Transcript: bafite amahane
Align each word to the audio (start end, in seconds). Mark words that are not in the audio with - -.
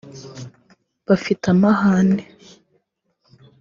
bafite 1.07 1.43
amahane 1.55 2.23